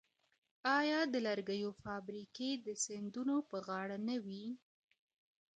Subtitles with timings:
[0.79, 4.45] آیا د لرګیو فابریکې د سیندونو په غاړه نه وې؟